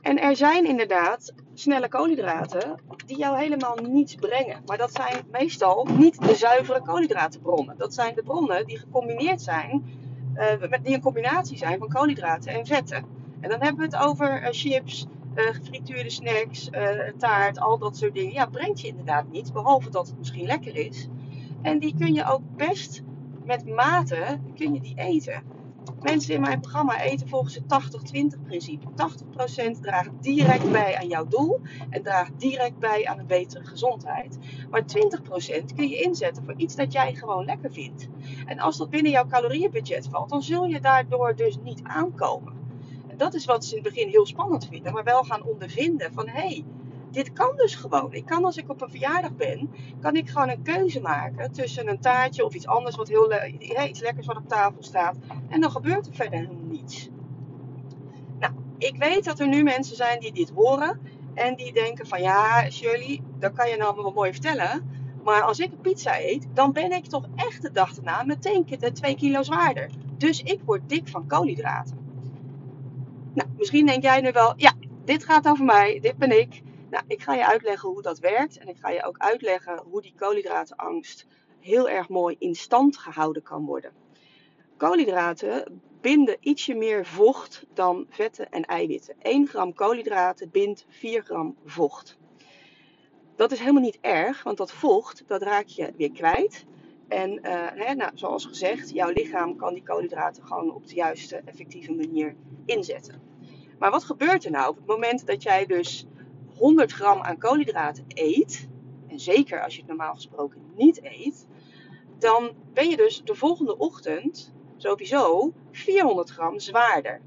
En 0.00 0.18
er 0.18 0.36
zijn 0.36 0.66
inderdaad 0.66 1.34
snelle 1.60 1.88
koolhydraten 1.88 2.78
die 3.06 3.18
jou 3.18 3.38
helemaal 3.38 3.76
niets 3.76 4.14
brengen. 4.14 4.62
Maar 4.66 4.78
dat 4.78 4.92
zijn 4.92 5.24
meestal 5.30 5.86
niet 5.96 6.20
de 6.20 6.34
zuivere 6.34 6.80
koolhydratenbronnen. 6.82 7.78
Dat 7.78 7.94
zijn 7.94 8.14
de 8.14 8.22
bronnen 8.22 8.66
die 8.66 8.78
gecombineerd 8.78 9.42
zijn, 9.42 9.84
uh, 10.36 10.72
die 10.82 10.94
een 10.94 11.00
combinatie 11.00 11.56
zijn 11.56 11.78
van 11.78 11.88
koolhydraten 11.88 12.52
en 12.52 12.66
vetten. 12.66 13.04
En 13.40 13.50
dan 13.50 13.60
hebben 13.60 13.90
we 13.90 13.96
het 13.96 14.06
over 14.06 14.42
uh, 14.42 14.48
chips, 14.50 15.06
uh, 15.34 15.44
gefrituurde 15.44 16.10
snacks, 16.10 16.70
taart, 17.18 17.58
al 17.58 17.78
dat 17.78 17.96
soort 17.96 18.14
dingen. 18.14 18.32
Ja, 18.32 18.46
brengt 18.46 18.80
je 18.80 18.88
inderdaad 18.88 19.30
niets, 19.30 19.52
behalve 19.52 19.90
dat 19.90 20.06
het 20.06 20.18
misschien 20.18 20.46
lekker 20.46 20.76
is. 20.76 21.08
En 21.62 21.78
die 21.78 21.94
kun 21.98 22.14
je 22.14 22.24
ook 22.24 22.42
best 22.56 23.02
met 23.44 23.66
mate 23.66 24.38
kun 24.56 24.74
je 24.74 24.80
die 24.80 24.96
eten. 24.96 25.42
Mensen 26.00 26.34
in 26.34 26.40
mijn 26.40 26.60
programma 26.60 27.00
eten 27.00 27.28
volgens 27.28 27.54
het 27.54 27.64
80-20 28.36 28.42
principe. 28.44 28.86
80% 29.76 29.80
draagt 29.80 30.10
direct 30.20 30.70
bij 30.70 30.96
aan 30.96 31.08
jouw 31.08 31.26
doel 31.26 31.60
en 31.90 32.02
draagt 32.02 32.32
direct 32.36 32.78
bij 32.78 33.06
aan 33.06 33.18
een 33.18 33.26
betere 33.26 33.64
gezondheid. 33.64 34.38
Maar 34.70 34.82
20% 34.82 34.84
kun 35.74 35.88
je 35.88 36.00
inzetten 36.00 36.44
voor 36.44 36.54
iets 36.56 36.76
dat 36.76 36.92
jij 36.92 37.14
gewoon 37.14 37.44
lekker 37.44 37.72
vindt. 37.72 38.08
En 38.46 38.58
als 38.58 38.76
dat 38.76 38.90
binnen 38.90 39.12
jouw 39.12 39.26
calorieënbudget 39.26 40.08
valt, 40.10 40.28
dan 40.28 40.42
zul 40.42 40.64
je 40.64 40.80
daardoor 40.80 41.36
dus 41.36 41.58
niet 41.62 41.80
aankomen. 41.82 42.52
En 43.08 43.16
dat 43.16 43.34
is 43.34 43.44
wat 43.44 43.64
ze 43.64 43.76
in 43.76 43.82
het 43.82 43.92
begin 43.92 44.08
heel 44.08 44.26
spannend 44.26 44.66
vinden, 44.66 44.92
maar 44.92 45.04
wel 45.04 45.22
gaan 45.24 45.44
ondervinden 45.44 46.12
van 46.12 46.28
hé, 46.28 46.40
hey, 46.40 46.64
dit 47.10 47.32
kan 47.32 47.56
dus 47.56 47.74
gewoon. 47.74 48.12
Ik 48.12 48.26
kan 48.26 48.44
als 48.44 48.56
ik 48.56 48.70
op 48.70 48.82
een 48.82 48.90
verjaardag 48.90 49.36
ben, 49.36 49.70
kan 50.00 50.16
ik 50.16 50.28
gewoon 50.28 50.48
een 50.48 50.62
keuze 50.62 51.00
maken 51.00 51.52
tussen 51.52 51.88
een 51.88 52.00
taartje 52.00 52.44
of 52.44 52.54
iets 52.54 52.66
anders 52.66 52.96
wat 52.96 53.08
heel 53.08 53.32
iets 53.88 54.00
lekkers 54.00 54.26
wat 54.26 54.36
op 54.36 54.48
tafel 54.48 54.82
staat. 54.82 55.16
En 55.48 55.60
dan 55.60 55.70
gebeurt 55.70 56.06
er 56.06 56.14
verder 56.14 56.48
niets. 56.68 57.08
Nou, 58.38 58.52
ik 58.78 58.96
weet 58.96 59.24
dat 59.24 59.40
er 59.40 59.48
nu 59.48 59.62
mensen 59.62 59.96
zijn 59.96 60.20
die 60.20 60.32
dit 60.32 60.50
horen 60.54 61.00
en 61.34 61.56
die 61.56 61.72
denken 61.72 62.06
van 62.06 62.22
ja, 62.22 62.70
Shirley, 62.70 63.20
dat 63.38 63.52
kan 63.52 63.68
je 63.68 63.76
nou 63.76 63.96
wel 63.96 64.12
mooi 64.12 64.32
vertellen. 64.32 64.98
Maar 65.24 65.42
als 65.42 65.58
ik 65.58 65.72
een 65.72 65.80
pizza 65.80 66.20
eet, 66.20 66.46
dan 66.54 66.72
ben 66.72 66.92
ik 66.92 67.06
toch 67.06 67.28
echt 67.36 67.62
de 67.62 67.72
dag 67.72 67.96
erna 67.96 68.22
meteen 68.22 68.66
2 68.92 69.16
kilo 69.16 69.42
zwaarder. 69.42 69.90
Dus 70.16 70.42
ik 70.42 70.60
word 70.64 70.88
dik 70.88 71.08
van 71.08 71.26
koolhydraten. 71.26 71.98
Nou, 73.34 73.48
misschien 73.56 73.86
denk 73.86 74.02
jij 74.02 74.20
nu 74.20 74.32
wel, 74.32 74.52
ja, 74.56 74.72
dit 75.04 75.24
gaat 75.24 75.48
over 75.48 75.64
mij, 75.64 75.98
dit 76.00 76.16
ben 76.16 76.40
ik. 76.40 76.62
Nou, 76.90 77.04
ik 77.06 77.22
ga 77.22 77.34
je 77.34 77.46
uitleggen 77.46 77.88
hoe 77.88 78.02
dat 78.02 78.18
werkt 78.18 78.58
en 78.58 78.68
ik 78.68 78.78
ga 78.78 78.90
je 78.90 79.04
ook 79.04 79.18
uitleggen 79.18 79.82
hoe 79.90 80.02
die 80.02 80.14
koolhydratenangst 80.16 81.26
heel 81.60 81.88
erg 81.88 82.08
mooi 82.08 82.36
in 82.38 82.54
stand 82.54 82.96
gehouden 82.96 83.42
kan 83.42 83.64
worden. 83.64 83.92
Koolhydraten 84.76 85.80
binden 86.00 86.36
ietsje 86.40 86.74
meer 86.74 87.06
vocht 87.06 87.66
dan 87.74 88.06
vetten 88.08 88.50
en 88.50 88.64
eiwitten. 88.64 89.14
1 89.18 89.46
gram 89.46 89.74
koolhydraten 89.74 90.50
bindt 90.50 90.86
4 90.88 91.22
gram 91.22 91.56
vocht. 91.64 92.18
Dat 93.36 93.52
is 93.52 93.58
helemaal 93.58 93.82
niet 93.82 93.98
erg, 94.00 94.42
want 94.42 94.56
dat 94.56 94.72
vocht 94.72 95.22
dat 95.26 95.42
raak 95.42 95.66
je 95.66 95.92
weer 95.96 96.12
kwijt. 96.12 96.66
En 97.08 97.30
uh, 97.30 97.66
hè, 97.74 97.94
nou, 97.94 98.10
zoals 98.14 98.44
gezegd, 98.46 98.90
jouw 98.90 99.10
lichaam 99.10 99.56
kan 99.56 99.74
die 99.74 99.82
koolhydraten 99.82 100.46
gewoon 100.46 100.74
op 100.74 100.86
de 100.86 100.94
juiste, 100.94 101.42
effectieve 101.44 101.92
manier 101.92 102.36
inzetten. 102.64 103.22
Maar 103.78 103.90
wat 103.90 104.04
gebeurt 104.04 104.44
er 104.44 104.50
nou 104.50 104.68
op 104.68 104.76
het 104.76 104.86
moment 104.86 105.26
dat 105.26 105.42
jij 105.42 105.66
dus 105.66 106.06
100 106.60 106.92
gram 106.92 107.20
aan 107.20 107.38
koolhydraten 107.38 108.04
eet, 108.08 108.68
en 109.06 109.20
zeker 109.20 109.62
als 109.62 109.74
je 109.74 109.80
het 109.80 109.88
normaal 109.88 110.14
gesproken 110.14 110.62
niet 110.76 111.04
eet, 111.04 111.46
dan 112.18 112.50
ben 112.72 112.88
je 112.88 112.96
dus 112.96 113.22
de 113.24 113.34
volgende 113.34 113.76
ochtend 113.76 114.52
sowieso 114.76 115.52
400 115.70 116.30
gram 116.30 116.58
zwaarder. 116.58 117.20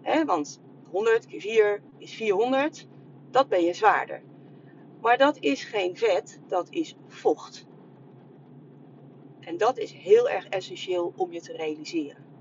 He, 0.00 0.24
want 0.24 0.60
100 0.90 1.26
keer 1.26 1.40
4 1.40 1.82
is 1.98 2.12
400, 2.14 2.86
dat 3.30 3.48
ben 3.48 3.64
je 3.64 3.72
zwaarder. 3.72 4.22
Maar 5.00 5.18
dat 5.18 5.36
is 5.40 5.64
geen 5.64 5.96
vet, 5.96 6.40
dat 6.46 6.66
is 6.70 6.96
vocht. 7.06 7.66
En 9.40 9.56
dat 9.56 9.78
is 9.78 9.92
heel 9.92 10.28
erg 10.28 10.48
essentieel 10.48 11.12
om 11.16 11.32
je 11.32 11.40
te 11.40 11.52
realiseren. 11.52 12.31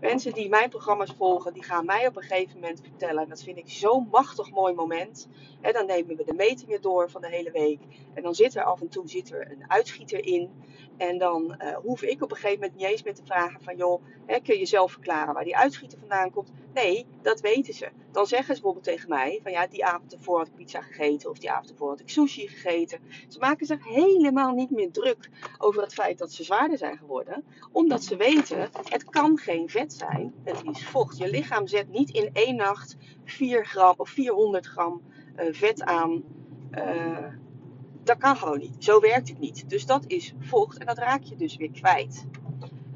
Mensen 0.00 0.32
die 0.32 0.48
mijn 0.48 0.68
programma's 0.68 1.14
volgen, 1.16 1.52
die 1.52 1.62
gaan 1.62 1.84
mij 1.84 2.06
op 2.06 2.16
een 2.16 2.22
gegeven 2.22 2.60
moment 2.60 2.80
vertellen. 2.80 3.22
En 3.22 3.28
dat 3.28 3.42
vind 3.42 3.58
ik 3.58 3.70
zo'n 3.70 4.08
machtig 4.10 4.50
mooi 4.50 4.74
moment. 4.74 5.28
En 5.60 5.72
dan 5.72 5.86
nemen 5.86 6.16
we 6.16 6.24
de 6.24 6.34
metingen 6.34 6.80
door 6.80 7.10
van 7.10 7.20
de 7.20 7.28
hele 7.28 7.50
week. 7.50 7.80
En 8.14 8.22
dan 8.22 8.34
zit 8.34 8.54
er 8.54 8.64
af 8.64 8.80
en 8.80 8.88
toe 8.88 9.08
zit 9.08 9.30
er 9.30 9.50
een 9.50 9.70
uitschieter 9.70 10.26
in. 10.26 10.50
En 10.96 11.18
dan 11.18 11.54
uh, 11.58 11.76
hoef 11.76 12.02
ik 12.02 12.22
op 12.22 12.30
een 12.30 12.36
gegeven 12.36 12.60
moment 12.60 12.78
niet 12.78 12.90
eens 12.90 13.02
meer 13.02 13.14
te 13.14 13.24
vragen 13.24 13.60
van 13.62 13.76
joh, 13.76 14.02
hè, 14.26 14.40
kun 14.40 14.58
je 14.58 14.66
zelf 14.66 14.92
verklaren 14.92 15.34
waar 15.34 15.44
die 15.44 15.56
uitschieter 15.56 15.98
vandaan 15.98 16.30
komt? 16.30 16.52
Nee, 16.74 17.06
dat 17.22 17.40
weten 17.40 17.74
ze. 17.74 17.88
Dan 18.12 18.26
zeggen 18.26 18.54
ze 18.54 18.60
bijvoorbeeld 18.60 18.84
tegen 18.84 19.08
mij 19.08 19.40
van 19.42 19.52
ja, 19.52 19.66
die 19.66 19.84
avond 19.84 20.12
ervoor 20.12 20.38
had 20.38 20.46
ik 20.46 20.54
pizza 20.54 20.80
gegeten 20.80 21.30
of 21.30 21.38
die 21.38 21.50
avond 21.50 21.70
ervoor 21.70 21.88
had 21.88 22.00
ik 22.00 22.08
sushi 22.08 22.48
gegeten. 22.48 22.98
Ze 23.28 23.38
maken 23.38 23.66
zich 23.66 23.84
helemaal 23.84 24.52
niet 24.52 24.70
meer 24.70 24.90
druk 24.90 25.28
over 25.58 25.82
het 25.82 25.94
feit 25.94 26.18
dat 26.18 26.32
ze 26.32 26.44
zwaarder 26.44 26.78
zijn 26.78 26.98
geworden. 26.98 27.44
Omdat 27.72 28.04
ze 28.04 28.16
weten, 28.16 28.70
het 28.82 29.04
kan 29.04 29.38
geen 29.38 29.68
vet 29.68 29.87
zijn, 29.92 30.34
het 30.44 30.62
is 30.72 30.86
vocht. 30.86 31.18
Je 31.18 31.30
lichaam 31.30 31.66
zet 31.66 31.88
niet 31.88 32.10
in 32.10 32.30
één 32.32 32.56
nacht 32.56 32.96
4 33.24 33.66
gram 33.66 33.94
of 33.96 34.08
400 34.08 34.66
gram 34.66 35.02
uh, 35.36 35.46
vet 35.50 35.82
aan. 35.82 36.22
Uh, 36.70 37.26
dat 38.02 38.18
kan 38.18 38.36
gewoon 38.36 38.58
niet. 38.58 38.84
Zo 38.84 39.00
werkt 39.00 39.28
het 39.28 39.38
niet. 39.38 39.70
Dus 39.70 39.86
dat 39.86 40.04
is 40.06 40.34
vocht 40.38 40.78
en 40.78 40.86
dat 40.86 40.98
raak 40.98 41.22
je 41.22 41.36
dus 41.36 41.56
weer 41.56 41.70
kwijt. 41.70 42.26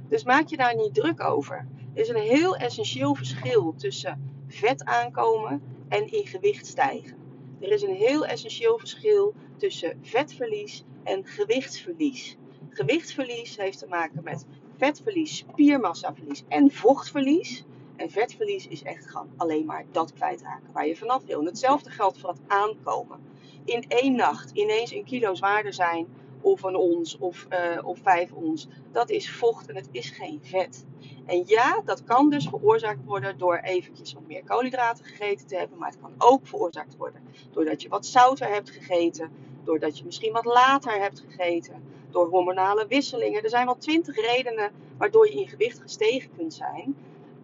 Dus 0.09 0.25
maak 0.25 0.47
je 0.47 0.57
daar 0.57 0.77
niet 0.77 0.95
druk 0.95 1.21
over. 1.21 1.67
Er 1.95 2.01
is 2.01 2.09
een 2.09 2.17
heel 2.17 2.57
essentieel 2.57 3.15
verschil 3.15 3.75
tussen 3.77 4.45
vet 4.47 4.85
aankomen 4.85 5.63
en 5.89 6.13
in 6.13 6.27
gewicht 6.27 6.67
stijgen. 6.67 7.17
Er 7.61 7.73
is 7.73 7.83
een 7.83 7.95
heel 7.95 8.27
essentieel 8.27 8.79
verschil 8.79 9.35
tussen 9.57 9.99
vetverlies 10.03 10.85
en 11.03 11.27
gewichtsverlies. 11.27 12.37
Gewichtsverlies 12.69 13.57
heeft 13.57 13.79
te 13.79 13.87
maken 13.87 14.23
met 14.23 14.47
vetverlies, 14.77 15.37
spiermassaverlies 15.37 16.45
en 16.49 16.71
vochtverlies. 16.71 17.65
En 17.97 18.11
vetverlies 18.11 18.69
is 18.69 18.83
echt 18.83 19.11
gewoon 19.11 19.31
alleen 19.37 19.65
maar 19.65 19.85
dat 19.91 20.13
kwijtraken 20.13 20.73
waar 20.73 20.87
je 20.87 20.97
vanaf 20.97 21.25
wil. 21.25 21.41
En 21.41 21.47
hetzelfde 21.47 21.91
geldt 21.91 22.19
voor 22.19 22.31
het 22.31 22.41
aankomen 22.47 23.21
in 23.65 23.85
één 23.89 24.17
nacht 24.17 24.51
ineens 24.51 24.93
een 24.93 25.05
kilo 25.05 25.35
zwaarder 25.35 25.73
zijn, 25.73 26.07
of 26.41 26.63
een 26.63 26.77
ons, 26.77 27.19
of, 27.19 27.47
uh, 27.51 27.87
of 27.87 27.99
vijf 28.03 28.33
ons, 28.33 28.69
dat 28.93 29.11
is 29.11 29.31
vocht 29.31 29.69
en 29.69 29.77
het 29.77 29.89
is 29.91 30.11
geen 30.11 30.41
vet. 30.43 30.85
En 31.27 31.43
ja, 31.47 31.83
dat 31.85 32.05
kan 32.05 32.31
dus 32.31 32.49
veroorzaakt 32.49 33.05
worden 33.05 33.39
door 33.39 33.57
eventjes 33.57 34.13
wat 34.13 34.27
meer 34.27 34.45
koolhydraten 34.45 35.05
gegeten 35.05 35.47
te 35.47 35.57
hebben, 35.57 35.79
maar 35.79 35.91
het 35.91 36.01
kan 36.01 36.13
ook 36.19 36.47
veroorzaakt 36.47 36.97
worden 36.97 37.23
doordat 37.51 37.83
je 37.83 37.89
wat 37.89 38.07
zouter 38.07 38.49
hebt 38.49 38.71
gegeten, 38.71 39.31
doordat 39.65 39.99
je 39.99 40.05
misschien 40.05 40.33
wat 40.33 40.45
later 40.45 41.01
hebt 41.01 41.25
gegeten, 41.29 41.83
door 42.13 42.29
hormonale 42.29 42.87
wisselingen. 42.87 43.43
Er 43.43 43.49
zijn 43.49 43.67
wel 43.67 43.77
twintig 43.79 44.17
redenen 44.17 44.71
waardoor 44.99 45.27
je 45.27 45.41
in 45.41 45.49
gewicht 45.49 45.81
gestegen 45.81 46.31
kunt 46.37 46.55
zijn, 46.55 46.97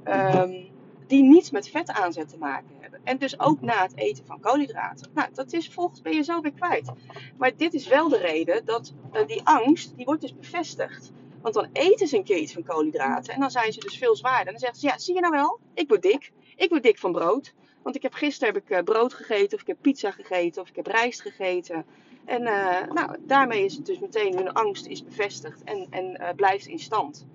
um, 0.08 0.68
die 1.06 1.22
niets 1.22 1.50
met 1.50 1.68
vet 1.68 1.90
aanzet 1.90 2.28
te 2.28 2.38
maken 2.38 2.76
hebben. 2.80 3.00
En 3.04 3.18
dus 3.18 3.40
ook 3.40 3.60
na 3.60 3.82
het 3.82 3.96
eten 3.96 4.26
van 4.26 4.40
koolhydraten. 4.40 5.10
Nou, 5.14 5.28
dat 5.32 5.52
is 5.52 5.68
vocht, 5.68 6.02
ben 6.02 6.12
je 6.12 6.22
zo 6.22 6.40
weer 6.40 6.52
kwijt. 6.52 6.90
Maar 7.36 7.56
dit 7.56 7.74
is 7.74 7.88
wel 7.88 8.08
de 8.08 8.18
reden 8.18 8.64
dat 8.64 8.92
uh, 9.14 9.26
die 9.26 9.40
angst, 9.44 9.96
die 9.96 10.04
wordt 10.04 10.20
dus 10.20 10.36
bevestigd. 10.36 11.12
Want 11.40 11.54
dan 11.54 11.68
eten 11.72 12.08
ze 12.08 12.16
een 12.16 12.24
keer 12.24 12.36
iets 12.36 12.52
van 12.52 12.62
koolhydraten 12.62 13.34
en 13.34 13.40
dan 13.40 13.50
zijn 13.50 13.72
ze 13.72 13.80
dus 13.80 13.98
veel 13.98 14.16
zwaarder. 14.16 14.46
En 14.46 14.52
dan 14.52 14.60
zeggen 14.60 14.78
ze, 14.78 14.86
ja, 14.86 14.98
zie 14.98 15.14
je 15.14 15.20
nou 15.20 15.32
wel, 15.32 15.58
ik 15.74 15.88
word 15.88 16.02
dik. 16.02 16.32
Ik 16.56 16.68
word 16.68 16.82
dik 16.82 16.98
van 16.98 17.12
brood. 17.12 17.54
Want 17.82 17.96
ik 17.96 18.02
heb 18.02 18.12
gisteren 18.12 18.54
heb 18.54 18.62
ik 18.62 18.70
uh, 18.70 18.82
brood 18.82 19.14
gegeten, 19.14 19.54
of 19.54 19.60
ik 19.60 19.66
heb 19.66 19.76
pizza 19.80 20.10
gegeten, 20.10 20.62
of 20.62 20.68
ik 20.68 20.76
heb 20.76 20.86
rijst 20.86 21.20
gegeten. 21.20 21.84
En 22.24 22.42
uh, 22.42 22.86
nou, 22.92 23.16
daarmee 23.20 23.64
is 23.64 23.74
het 23.74 23.86
dus 23.86 23.98
meteen 23.98 24.36
hun 24.36 24.52
angst 24.52 24.86
is 24.86 25.04
bevestigd 25.04 25.64
en, 25.64 25.86
en 25.90 26.34
blijft 26.36 26.66
in 26.66 26.78
stand. 26.78 27.26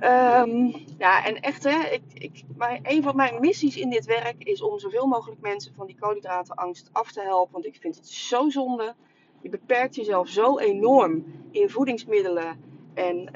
Um, 0.00 0.74
ja, 0.98 1.24
en 1.24 1.40
echt, 1.40 1.64
hè, 1.64 1.88
ik, 1.88 2.02
ik, 2.14 2.42
maar 2.56 2.78
een 2.82 3.02
van 3.02 3.16
mijn 3.16 3.40
missies 3.40 3.76
in 3.76 3.90
dit 3.90 4.04
werk 4.04 4.44
is 4.44 4.62
om 4.62 4.78
zoveel 4.78 5.06
mogelijk 5.06 5.40
mensen 5.40 5.74
van 5.74 5.86
die 5.86 5.96
koolhydratenangst 6.00 6.88
af 6.92 7.12
te 7.12 7.20
helpen. 7.20 7.52
Want 7.52 7.66
ik 7.66 7.76
vind 7.80 7.96
het 7.96 8.08
zo 8.08 8.50
zonde. 8.50 8.94
Je 9.40 9.48
beperkt 9.48 9.94
jezelf 9.94 10.28
zo 10.28 10.58
enorm 10.58 11.24
in 11.50 11.70
voedingsmiddelen. 11.70 12.60
En, 12.94 13.28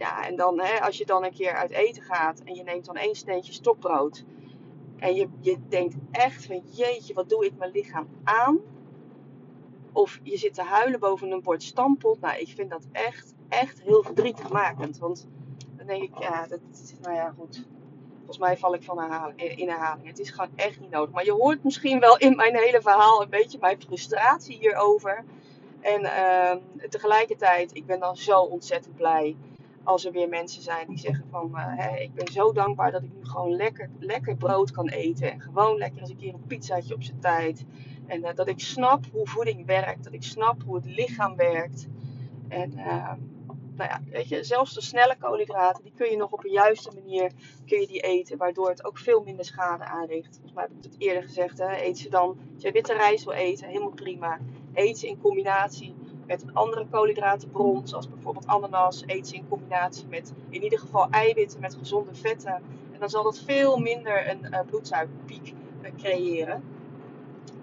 ja, 0.00 0.26
en 0.26 0.36
dan, 0.36 0.60
hè, 0.60 0.80
als 0.80 0.96
je 0.98 1.06
dan 1.06 1.24
een 1.24 1.32
keer 1.32 1.54
uit 1.54 1.70
eten 1.70 2.02
gaat 2.02 2.40
en 2.40 2.54
je 2.54 2.62
neemt 2.62 2.84
dan 2.84 2.96
één 2.96 3.14
sneetje 3.14 3.52
stokbrood. 3.52 4.24
En 4.96 5.14
je, 5.14 5.28
je 5.40 5.56
denkt 5.68 5.94
echt 6.10 6.46
van 6.46 6.62
jeetje, 6.70 7.14
wat 7.14 7.28
doe 7.28 7.44
ik 7.44 7.58
mijn 7.58 7.70
lichaam 7.70 8.08
aan? 8.24 8.58
Of 9.92 10.20
je 10.22 10.36
zit 10.36 10.54
te 10.54 10.62
huilen 10.62 11.00
boven 11.00 11.30
een 11.30 11.42
bord 11.42 11.62
stampot. 11.62 12.20
Nou, 12.20 12.38
ik 12.38 12.48
vind 12.48 12.70
dat 12.70 12.86
echt 12.92 13.34
echt 13.50 13.82
heel 13.82 14.02
verdrietigmakend. 14.02 14.98
Want 14.98 15.26
dan 15.76 15.86
denk 15.86 16.02
ik, 16.02 16.18
ja, 16.18 16.46
dat, 16.46 16.60
nou 17.00 17.14
ja, 17.14 17.34
goed. 17.38 17.66
Volgens 18.16 18.38
mij 18.38 18.56
val 18.56 18.74
ik 18.74 18.82
van 18.82 18.98
herhaling, 18.98 19.40
in 19.40 19.68
herhaling. 19.68 20.06
Het 20.06 20.18
is 20.18 20.30
gewoon 20.30 20.50
echt 20.56 20.80
niet 20.80 20.90
nodig. 20.90 21.14
Maar 21.14 21.24
je 21.24 21.32
hoort 21.32 21.64
misschien 21.64 22.00
wel 22.00 22.16
in 22.16 22.36
mijn 22.36 22.56
hele 22.56 22.80
verhaal 22.80 23.22
een 23.22 23.30
beetje 23.30 23.58
mijn 23.60 23.82
frustratie 23.82 24.58
hierover. 24.58 25.24
En 25.80 26.02
uh, 26.02 26.52
tegelijkertijd, 26.88 27.74
ik 27.74 27.86
ben 27.86 28.00
dan 28.00 28.16
zo 28.16 28.40
ontzettend 28.40 28.96
blij 28.96 29.36
als 29.84 30.04
er 30.04 30.12
weer 30.12 30.28
mensen 30.28 30.62
zijn 30.62 30.86
die 30.88 30.98
zeggen 30.98 31.24
van... 31.30 31.50
Hè, 31.54 31.96
ik 31.96 32.14
ben 32.14 32.32
zo 32.32 32.52
dankbaar 32.52 32.92
dat 32.92 33.02
ik 33.02 33.12
nu 33.14 33.24
gewoon 33.24 33.56
lekker, 33.56 33.90
lekker 33.98 34.36
brood 34.36 34.70
kan 34.70 34.88
eten. 34.88 35.32
En 35.32 35.40
gewoon 35.40 35.76
lekker 35.76 36.00
eens 36.00 36.10
een 36.10 36.16
keer 36.16 36.34
een 36.34 36.46
pizzaatje 36.46 36.94
op 36.94 37.02
zijn 37.02 37.20
tijd. 37.20 37.64
En 38.06 38.20
uh, 38.20 38.34
dat 38.34 38.48
ik 38.48 38.60
snap 38.60 39.04
hoe 39.12 39.26
voeding 39.26 39.66
werkt. 39.66 40.04
Dat 40.04 40.12
ik 40.12 40.22
snap 40.22 40.62
hoe 40.62 40.76
het 40.76 40.86
lichaam 40.86 41.36
werkt. 41.36 41.88
En... 42.48 42.72
Uh, 42.78 43.12
nou 43.80 43.92
ja, 43.92 44.00
weet 44.10 44.28
je, 44.28 44.44
zelfs 44.44 44.74
de 44.74 44.80
snelle 44.80 45.16
koolhydraten, 45.18 45.82
die 45.82 45.92
kun 45.96 46.10
je 46.10 46.16
nog 46.16 46.32
op 46.32 46.44
een 46.44 46.50
juiste 46.50 46.90
manier 46.94 47.32
kun 47.66 47.80
je 47.80 47.86
die 47.86 48.00
eten, 48.00 48.38
waardoor 48.38 48.68
het 48.68 48.84
ook 48.84 48.98
veel 48.98 49.22
minder 49.22 49.44
schade 49.44 49.84
aanricht. 49.84 50.32
Volgens 50.32 50.52
mij 50.52 50.62
heb 50.62 50.72
ik 50.76 50.84
het 50.84 50.94
eerder 50.98 51.22
gezegd, 51.22 51.58
hè, 51.58 51.82
eet 51.82 51.98
ze 51.98 52.08
dan, 52.08 52.38
als 52.54 52.62
je 52.62 52.72
witte 52.72 52.92
rijst 52.92 53.24
wil 53.24 53.32
eten, 53.32 53.66
helemaal 53.66 53.90
prima. 53.90 54.38
Eet 54.72 54.98
ze 54.98 55.06
in 55.06 55.20
combinatie 55.20 55.94
met 56.30 56.42
een 56.42 56.54
andere 56.54 56.86
koolhydratenbron, 56.90 57.88
zoals 57.88 58.08
bijvoorbeeld 58.08 58.46
ananas. 58.46 59.02
Eet 59.06 59.28
ze 59.28 59.34
in 59.34 59.48
combinatie 59.48 60.06
met 60.08 60.32
in 60.48 60.62
ieder 60.62 60.78
geval 60.78 61.10
eiwitten 61.10 61.60
met 61.60 61.74
gezonde 61.74 62.14
vetten. 62.14 62.54
En 62.92 62.98
dan 62.98 63.08
zal 63.08 63.22
dat 63.22 63.38
veel 63.38 63.78
minder 63.78 64.30
een 64.30 64.46
uh, 64.50 64.60
bloedsuikerpiek 64.66 65.54
uh, 65.82 65.90
creëren. 65.96 66.62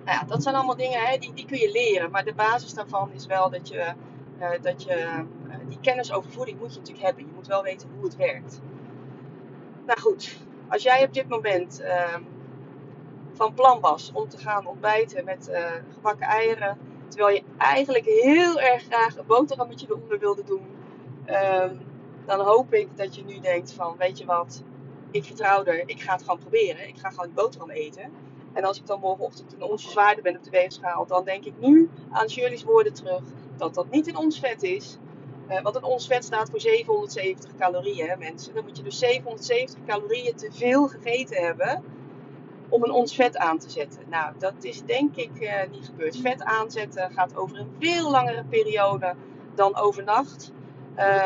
Nou 0.05 0.17
ja, 0.19 0.23
dat 0.23 0.43
zijn 0.43 0.55
allemaal 0.55 0.75
dingen 0.75 0.99
hè, 0.99 1.17
die, 1.17 1.33
die 1.33 1.45
kun 1.45 1.57
je 1.57 1.71
leren. 1.71 2.11
Maar 2.11 2.23
de 2.23 2.33
basis 2.33 2.73
daarvan 2.73 3.11
is 3.11 3.25
wel 3.25 3.49
dat 3.49 3.67
je, 3.67 3.93
uh, 4.39 4.49
dat 4.61 4.83
je 4.83 5.25
die 5.67 5.79
kennis 5.81 6.11
over 6.11 6.31
voeding 6.31 6.59
moet 6.59 6.73
je 6.73 6.79
natuurlijk 6.79 7.05
hebben. 7.05 7.25
Je 7.25 7.31
moet 7.35 7.47
wel 7.47 7.63
weten 7.63 7.89
hoe 7.95 8.03
het 8.03 8.15
werkt. 8.15 8.61
Nou 9.85 9.99
goed, 9.99 10.37
als 10.67 10.83
jij 10.83 11.03
op 11.05 11.13
dit 11.13 11.27
moment 11.29 11.81
uh, 11.81 12.15
van 13.33 13.53
plan 13.53 13.79
was 13.79 14.11
om 14.13 14.29
te 14.29 14.37
gaan 14.37 14.67
ontbijten 14.67 15.25
met 15.25 15.51
gebakken 15.93 16.27
eieren, 16.27 16.77
terwijl 17.07 17.35
je 17.35 17.43
eigenlijk 17.57 18.05
heel 18.05 18.59
erg 18.59 18.83
graag 18.83 19.17
een 19.17 19.25
boterhammetje 19.25 19.87
eronder 19.89 20.19
wilde 20.19 20.43
doen, 20.43 20.65
uh, 21.27 21.71
dan 22.25 22.39
hoop 22.39 22.73
ik 22.73 22.87
dat 22.95 23.15
je 23.15 23.23
nu 23.25 23.39
denkt 23.39 23.73
van, 23.73 23.95
weet 23.97 24.17
je 24.17 24.25
wat, 24.25 24.63
ik 25.11 25.23
vertrouw 25.23 25.63
er, 25.63 25.89
ik 25.89 26.01
ga 26.01 26.13
het 26.13 26.21
gewoon 26.21 26.39
proberen. 26.39 26.87
Ik 26.87 26.97
ga 26.97 27.09
gewoon 27.09 27.25
die 27.25 27.35
boterham 27.35 27.69
eten. 27.69 28.11
En 28.53 28.63
als 28.63 28.77
ik 28.77 28.85
dan 28.85 28.99
morgenochtend 28.99 29.53
een 29.53 29.61
onsje 29.61 29.89
zwaarder 29.89 30.23
ben 30.23 30.37
op 30.37 30.43
de 30.43 30.49
weegschaal, 30.49 31.05
dan 31.05 31.25
denk 31.25 31.45
ik 31.45 31.53
nu 31.59 31.89
aan 32.11 32.29
Shirley's 32.29 32.63
woorden 32.63 32.93
terug 32.93 33.21
dat 33.57 33.73
dat 33.73 33.89
niet 33.89 34.07
in 34.07 34.17
ons 34.17 34.39
vet 34.39 34.63
is, 34.63 34.97
uh, 35.49 35.61
want 35.61 35.75
een 35.75 35.83
ons 35.83 36.07
vet 36.07 36.23
staat 36.23 36.49
voor 36.49 36.59
770 36.59 37.55
calorieën, 37.55 38.09
hè, 38.09 38.17
mensen. 38.17 38.53
Dan 38.53 38.63
moet 38.63 38.77
je 38.77 38.83
dus 38.83 38.99
770 38.99 39.79
calorieën 39.85 40.35
te 40.35 40.49
veel 40.51 40.87
gegeten 40.87 41.45
hebben 41.45 41.83
om 42.69 42.83
een 42.83 42.91
ons 42.91 43.15
vet 43.15 43.37
aan 43.37 43.57
te 43.57 43.69
zetten. 43.69 44.01
Nou, 44.09 44.33
dat 44.37 44.53
is 44.61 44.81
denk 44.81 45.15
ik 45.15 45.31
uh, 45.39 45.51
niet 45.71 45.85
gebeurd. 45.85 46.17
Vet 46.17 46.43
aanzetten 46.43 47.11
gaat 47.11 47.35
over 47.35 47.59
een 47.59 47.75
veel 47.79 48.11
langere 48.11 48.43
periode 48.43 49.15
dan 49.55 49.75
overnacht. 49.75 50.51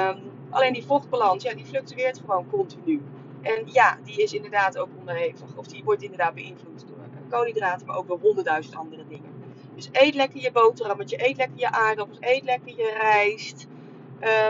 Um, 0.10 0.32
alleen 0.50 0.74
die 0.74 0.86
vochtbalans, 0.86 1.44
ja, 1.44 1.54
die 1.54 1.66
fluctueert 1.66 2.20
gewoon 2.20 2.50
continu. 2.50 3.02
En 3.42 3.64
ja, 3.66 3.98
die 4.04 4.24
is 4.24 4.34
inderdaad 4.34 4.78
ook 4.78 4.90
onderhevig. 5.00 5.56
Of 5.56 5.68
die 5.68 5.84
wordt 5.84 6.04
inderdaad 6.04 6.34
beïnvloed 6.34 6.86
door 6.88 6.98
koolhydraten, 7.32 7.88
maar 7.88 7.98
ook 7.98 8.08
door 8.08 8.20
honderdduizend 8.22 8.76
andere 8.76 9.08
dingen. 9.08 9.30
Dus 9.76 9.90
eet 9.92 10.16
lekker 10.16 10.42
je 10.42 10.52
boterhammetje, 10.52 11.28
eet 11.28 11.38
lekker 11.38 11.60
je 11.60 11.72
aardappels, 11.72 12.18
eet 12.20 12.44
lekker 12.44 12.78
je 12.78 12.98
rijst. 13.02 13.68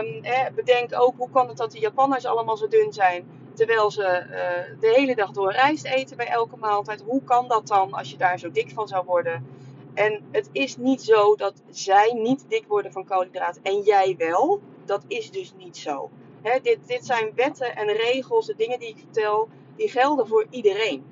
Um, 0.00 0.22
bedenk 0.54 1.00
ook 1.00 1.14
hoe 1.16 1.30
kan 1.30 1.48
het 1.48 1.56
dat 1.56 1.72
de 1.72 1.78
Japanners 1.78 2.26
allemaal 2.26 2.56
zo 2.56 2.68
dun 2.68 2.92
zijn, 2.92 3.24
terwijl 3.54 3.90
ze 3.90 4.02
uh, 4.02 4.80
de 4.80 4.92
hele 4.94 5.14
dag 5.14 5.30
door 5.30 5.52
rijst 5.52 5.84
eten 5.84 6.16
bij 6.16 6.26
elke 6.26 6.56
maaltijd. 6.56 7.02
Hoe 7.06 7.22
kan 7.24 7.48
dat 7.48 7.66
dan 7.66 7.92
als 7.92 8.10
je 8.10 8.16
daar 8.16 8.38
zo 8.38 8.50
dik 8.50 8.70
van 8.70 8.88
zou 8.88 9.04
worden? 9.04 9.46
En 9.94 10.22
het 10.30 10.48
is 10.52 10.76
niet 10.76 11.02
zo 11.02 11.34
dat 11.36 11.62
zij 11.70 12.12
niet 12.12 12.44
dik 12.48 12.64
worden 12.68 12.92
van 12.92 13.04
koolhydraten 13.04 13.62
en 13.62 13.80
jij 13.80 14.14
wel. 14.18 14.60
Dat 14.84 15.04
is 15.08 15.30
dus 15.30 15.54
niet 15.58 15.76
zo. 15.76 16.10
dit, 16.62 16.78
dit 16.86 17.06
zijn 17.06 17.32
wetten 17.34 17.76
en 17.76 17.86
regels, 17.86 18.46
de 18.46 18.54
dingen 18.56 18.78
die 18.78 18.88
ik 18.88 18.98
vertel, 18.98 19.48
die 19.76 19.88
gelden 19.88 20.26
voor 20.26 20.46
iedereen. 20.50 21.04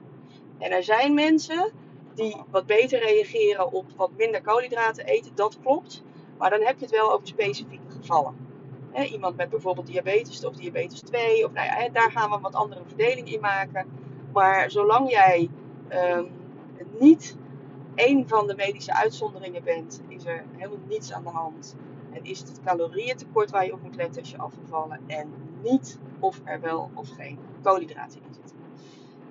En 0.58 0.70
er 0.70 0.82
zijn 0.82 1.14
mensen 1.14 1.72
die 2.14 2.36
wat 2.50 2.66
beter 2.66 2.98
reageren 2.98 3.72
op 3.72 3.84
wat 3.96 4.10
minder 4.16 4.42
koolhydraten 4.42 5.04
eten, 5.04 5.34
dat 5.34 5.58
klopt. 5.62 6.02
Maar 6.38 6.50
dan 6.50 6.60
heb 6.60 6.78
je 6.78 6.84
het 6.84 6.94
wel 6.94 7.12
over 7.12 7.26
specifieke 7.26 7.90
gevallen. 8.00 8.49
Iemand 8.94 9.36
met 9.36 9.48
bijvoorbeeld 9.50 9.86
diabetes 9.86 10.44
of 10.44 10.54
diabetes 10.54 11.00
2, 11.00 11.44
of 11.44 11.52
nou 11.52 11.66
ja, 11.66 11.88
daar 11.88 12.10
gaan 12.10 12.28
we 12.28 12.36
een 12.36 12.42
wat 12.42 12.54
andere 12.54 12.82
verdeling 12.86 13.32
in 13.32 13.40
maken. 13.40 13.86
Maar 14.32 14.70
zolang 14.70 15.10
jij 15.10 15.48
um, 15.92 16.28
niet 16.98 17.36
één 17.94 18.28
van 18.28 18.46
de 18.46 18.54
medische 18.54 18.94
uitzonderingen 18.94 19.64
bent, 19.64 20.02
is 20.08 20.24
er 20.24 20.44
helemaal 20.56 20.86
niets 20.88 21.12
aan 21.12 21.22
de 21.22 21.28
hand. 21.28 21.76
En 22.12 22.24
is 22.24 22.38
het 22.38 22.48
het 22.48 22.60
calorieëntekort 22.64 23.50
waar 23.50 23.64
je 23.64 23.72
op 23.72 23.82
moet 23.82 23.96
letten 23.96 24.20
als 24.20 24.30
je 24.30 24.38
af 24.38 24.54
vallen 24.68 25.00
en 25.06 25.32
niet 25.62 25.98
of 26.18 26.40
er 26.44 26.60
wel 26.60 26.90
of 26.94 27.08
geen 27.08 27.38
koolhydraten 27.62 28.20
in 28.26 28.34
zitten. 28.34 28.56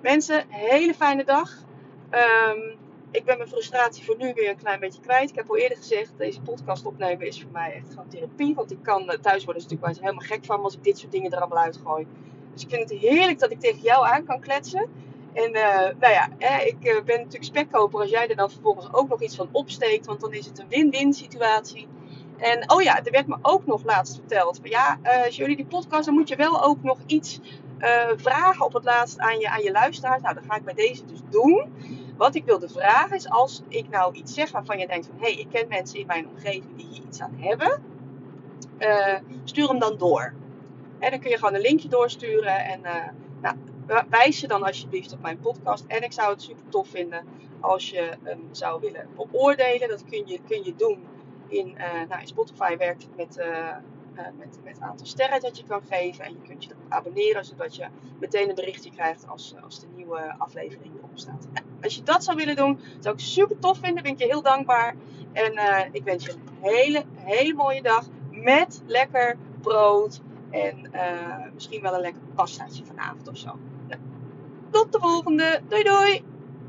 Mensen, 0.02 0.44
hele 0.48 0.94
fijne 0.94 1.24
dag. 1.24 1.64
Um, 2.10 2.78
ik 3.10 3.24
ben 3.24 3.36
mijn 3.36 3.48
frustratie 3.48 4.04
voor 4.04 4.16
nu 4.18 4.32
weer 4.34 4.48
een 4.48 4.56
klein 4.56 4.80
beetje 4.80 5.00
kwijt. 5.00 5.30
Ik 5.30 5.36
heb 5.36 5.50
al 5.50 5.56
eerder 5.56 5.76
gezegd, 5.76 6.12
deze 6.16 6.40
podcast 6.40 6.86
opnemen 6.86 7.26
is 7.26 7.42
voor 7.42 7.50
mij 7.50 7.72
echt 7.72 7.88
gewoon 7.88 8.08
therapie. 8.08 8.54
Want 8.54 8.70
ik 8.70 8.82
kan, 8.82 9.10
eh, 9.10 9.18
thuis 9.18 9.44
worden 9.44 9.62
natuurlijk 9.62 9.92
wel 9.92 10.04
helemaal 10.04 10.28
gek 10.28 10.44
van 10.44 10.62
als 10.62 10.74
ik 10.74 10.84
dit 10.84 10.98
soort 10.98 11.12
dingen 11.12 11.30
er 11.30 11.38
allemaal 11.38 11.64
uitgooi. 11.64 12.06
Dus 12.52 12.62
ik 12.62 12.68
vind 12.68 12.90
het 12.90 12.98
heerlijk 12.98 13.38
dat 13.38 13.50
ik 13.50 13.60
tegen 13.60 13.80
jou 13.80 14.06
aan 14.06 14.24
kan 14.24 14.40
kletsen. 14.40 14.88
En 15.32 15.56
uh, 15.56 15.76
nou 16.00 16.12
ja, 16.12 16.28
ik 16.64 16.76
uh, 16.80 17.02
ben 17.02 17.16
natuurlijk 17.16 17.44
spekkoper 17.44 18.00
als 18.00 18.10
jij 18.10 18.28
er 18.28 18.36
dan 18.36 18.50
vervolgens 18.50 18.92
ook 18.92 19.08
nog 19.08 19.22
iets 19.22 19.36
van 19.36 19.48
opsteekt. 19.52 20.06
Want 20.06 20.20
dan 20.20 20.32
is 20.32 20.46
het 20.46 20.58
een 20.58 20.68
win-win 20.68 21.12
situatie. 21.12 21.88
En 22.36 22.70
oh 22.70 22.82
ja, 22.82 23.04
er 23.04 23.10
werd 23.10 23.26
me 23.26 23.36
ook 23.42 23.66
nog 23.66 23.84
laatst 23.84 24.14
verteld. 24.14 24.58
Van, 24.60 24.70
ja, 24.70 24.98
als 25.24 25.36
jullie 25.36 25.56
die 25.56 25.66
podcast, 25.66 26.04
dan 26.04 26.14
moet 26.14 26.28
je 26.28 26.36
wel 26.36 26.64
ook 26.64 26.82
nog 26.82 26.98
iets 27.06 27.40
vragen 28.16 28.64
op 28.64 28.72
het 28.72 28.84
laatst 28.84 29.18
aan 29.18 29.38
je, 29.38 29.50
aan 29.50 29.62
je 29.62 29.72
luisteraars. 29.72 30.22
Nou, 30.22 30.34
dat 30.34 30.44
ga 30.48 30.56
ik 30.56 30.64
bij 30.64 30.74
deze 30.74 31.04
dus 31.04 31.20
doen. 31.30 31.72
Wat 32.20 32.34
ik 32.34 32.44
wilde 32.44 32.68
vragen 32.68 33.16
is, 33.16 33.28
als 33.28 33.62
ik 33.68 33.88
nou 33.88 34.14
iets 34.14 34.34
zeg 34.34 34.50
waarvan 34.50 34.78
je 34.78 34.86
denkt 34.86 35.06
van... 35.06 35.16
Hé, 35.16 35.32
hey, 35.32 35.40
ik 35.40 35.46
ken 35.50 35.68
mensen 35.68 35.98
in 35.98 36.06
mijn 36.06 36.28
omgeving 36.28 36.76
die 36.76 36.86
hier 36.86 37.02
iets 37.02 37.20
aan 37.20 37.36
hebben. 37.38 37.82
stuur 39.44 39.68
hem 39.68 39.78
dan 39.78 39.98
door. 39.98 40.32
En 40.98 41.10
dan 41.10 41.20
kun 41.20 41.30
je 41.30 41.36
gewoon 41.36 41.54
een 41.54 41.60
linkje 41.60 41.88
doorsturen. 41.88 42.64
En 42.64 42.80
nou, 43.40 43.56
wijs 44.10 44.40
je 44.40 44.48
dan 44.48 44.62
alsjeblieft 44.62 45.12
op 45.12 45.20
mijn 45.20 45.38
podcast. 45.38 45.84
En 45.86 46.02
ik 46.02 46.12
zou 46.12 46.30
het 46.30 46.42
super 46.42 46.68
tof 46.68 46.88
vinden 46.88 47.24
als 47.60 47.90
je 47.90 48.10
hem 48.22 48.48
zou 48.50 48.80
willen 48.80 49.08
beoordelen. 49.16 49.88
Dat 49.88 50.04
kun 50.04 50.26
je, 50.26 50.40
kun 50.48 50.64
je 50.64 50.74
doen 50.76 51.04
in, 51.48 51.68
uh, 51.68 52.08
nou, 52.08 52.20
in 52.20 52.26
Spotify 52.26 52.76
werkt 52.76 53.02
het 53.02 53.16
met, 53.16 53.38
uh, 54.14 54.24
met, 54.38 54.58
met 54.64 54.74
het 54.74 54.82
aantal 54.82 55.06
sterren 55.06 55.40
dat 55.40 55.58
je 55.58 55.64
kan 55.64 55.80
geven. 55.88 56.24
En 56.24 56.32
je 56.32 56.48
kunt 56.48 56.64
je 56.64 56.70
abonneren, 56.88 57.44
zodat 57.44 57.76
je 57.76 57.86
meteen 58.20 58.48
een 58.48 58.54
berichtje 58.54 58.90
krijgt 58.90 59.28
als, 59.28 59.54
als 59.64 59.80
de 59.80 59.86
nieuwe 59.94 60.34
aflevering 60.38 60.94
erop 60.96 61.10
staat. 61.14 61.46
Nou, 61.52 61.66
als 61.82 61.94
je 61.94 62.02
dat 62.02 62.24
zou 62.24 62.36
willen 62.36 62.56
doen, 62.56 62.80
zou 62.98 63.14
ik 63.14 63.20
super 63.20 63.58
tof 63.58 63.78
vinden. 63.78 64.02
Ben 64.02 64.12
ik 64.12 64.18
je 64.18 64.24
heel 64.24 64.42
dankbaar. 64.42 64.94
En 65.32 65.52
ik 65.92 66.04
wens 66.04 66.24
je 66.24 66.32
een 66.32 66.40
hele, 66.60 67.04
hele 67.14 67.54
mooie 67.54 67.82
dag 67.82 68.06
met 68.30 68.82
lekker 68.86 69.36
brood. 69.60 70.20
En 70.50 70.90
misschien 71.54 71.82
wel 71.82 71.94
een 71.94 72.00
lekker 72.00 72.22
pastaatje 72.34 72.84
vanavond 72.84 73.28
of 73.28 73.36
zo. 73.36 73.58
Tot 74.70 74.92
de 74.92 74.98
volgende. 74.98 75.60
Doei 75.68 75.82
doei! 75.82 76.29